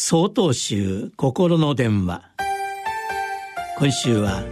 [0.00, 2.22] 総統集心の電話。
[3.78, 4.44] 今週は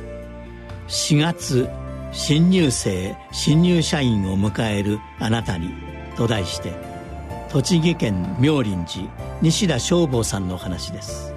[0.88, 1.68] 4月
[2.10, 5.70] 新入生新入社員を迎えるあなたに
[6.16, 6.72] と題して
[7.48, 11.32] 栃木県妙林寺西田消防さんの話です。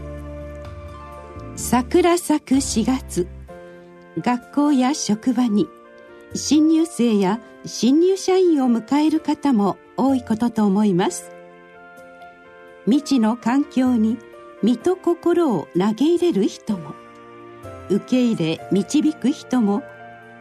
[1.55, 3.27] 桜咲く4月
[4.17, 5.67] 学校や職場に
[6.33, 11.38] 新入生や新入社員を迎える方も多いことと思います。
[12.85, 14.17] 未知の環境に
[14.61, 16.95] 身と心を投げ入れる人も
[17.89, 19.83] 受け入れ導く人も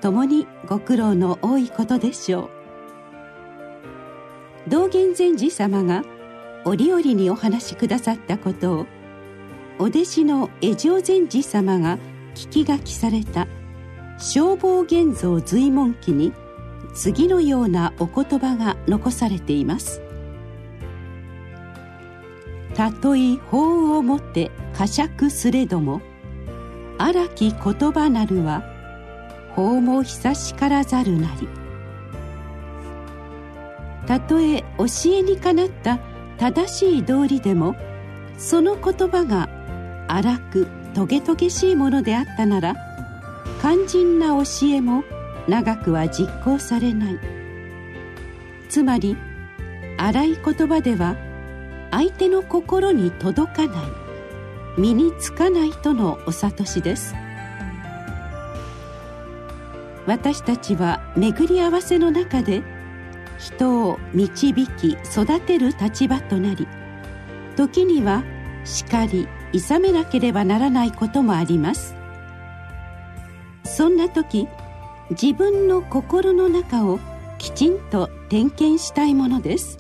[0.01, 2.51] 共にご苦労の多いことでしょ
[4.67, 4.71] う。
[4.71, 6.05] 道元禅師様が
[6.65, 8.87] 折々にお話しくださったことを
[9.79, 11.99] お弟子の江上禅師様が
[12.35, 13.47] 聞き書きされた
[14.19, 16.33] 消防現像随文記に
[16.95, 20.03] 次のようなお言葉が残されています。
[22.79, 26.01] たとえ法をもて呵責すれども
[26.97, 28.63] 荒き言葉なるは
[29.57, 31.49] 法も久しからざるなり。
[34.07, 35.99] たとえ教えにかなった
[36.39, 37.75] 正しい道理でも
[38.37, 39.49] その言葉が
[40.07, 42.77] 荒くトゲトゲしいものであったなら
[43.61, 45.03] 肝心な教えも
[45.49, 47.19] 長くは実行されない。
[48.69, 49.17] つまり
[49.97, 51.17] 荒い言葉では
[51.91, 53.87] 相手の心に届かない
[54.79, 57.15] 身につかないとのお諭しです。
[60.07, 62.63] 私たちは巡り合わせの中で
[63.39, 66.67] 人を導き育てる立場となり
[67.57, 68.25] 時には
[68.65, 71.95] 叱り諌めなければならないこともあります。
[73.65, 74.49] そんな時
[75.11, 76.99] 自分の心の中を
[77.39, 79.79] きちんと点検したいものです。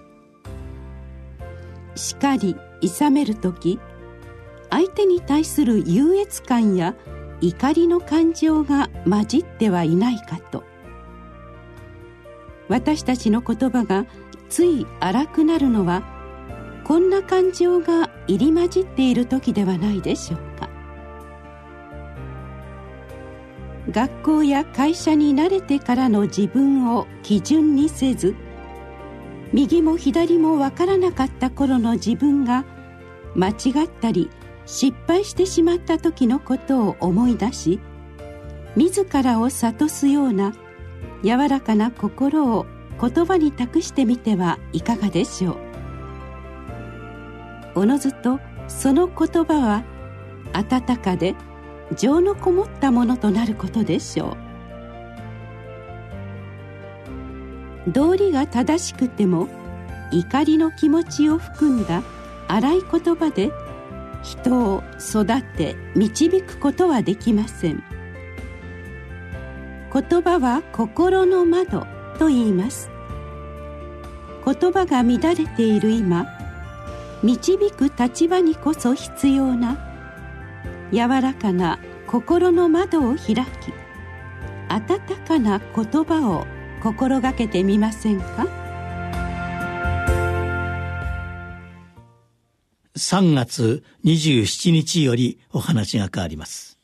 [1.98, 3.80] 叱り諌める時
[4.70, 6.94] 相手に対する優越感や
[7.40, 10.62] 怒りの感情が混じってはいないかと。
[12.68, 14.06] 私たちの言葉が
[14.48, 16.02] つい荒くなるのは
[16.84, 20.68] こんな感情が入り混じっている時ではないでしょうか。
[23.90, 28.36] 学校や会社に慣れてからの自分を基準にせず
[29.52, 32.64] 右も左も分からなかった頃の自分が
[33.34, 33.52] 間違
[33.84, 34.30] ったり
[34.66, 37.80] 失敗してしまった時のことを思い出し
[38.76, 40.52] 自らを諭すような
[41.22, 42.66] 柔らかな心を
[43.00, 45.56] 言葉に託してみてはいかがでしょう。
[47.80, 49.84] おのずとその言葉は
[50.52, 51.34] 温かで
[51.96, 54.47] 情のこもったものとなることでしょう。
[57.92, 59.48] 道理が正しくても
[60.10, 62.02] 怒りの気持ちを含んだ
[62.48, 63.50] 荒い言葉で
[64.22, 67.82] 人を育て導くことはできません。
[69.92, 71.86] 言葉は心の窓
[72.18, 72.90] と言います。
[74.44, 76.26] 言葉が乱れている今
[77.22, 79.76] 導く立場にこそ必要な
[80.92, 83.44] 柔らかな心の窓を開き
[84.68, 86.46] 温かな言葉を
[86.82, 88.46] 心がけてみませんか
[92.96, 96.77] ？3月27日よりお話が変わります。